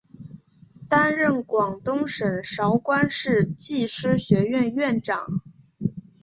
[0.89, 5.43] 担任广东省韶关市技师学院院长。